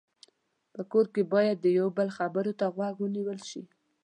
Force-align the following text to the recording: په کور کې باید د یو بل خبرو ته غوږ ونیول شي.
په 0.73 0.81
کور 0.91 1.05
کې 1.13 1.23
باید 1.33 1.57
د 1.61 1.65
یو 1.79 1.87
بل 1.97 2.07
خبرو 2.17 2.51
ته 2.59 2.65
غوږ 2.75 2.95
ونیول 3.01 3.39
شي. 3.49 3.63